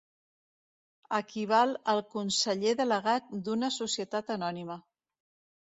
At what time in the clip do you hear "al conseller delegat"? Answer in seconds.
1.93-3.31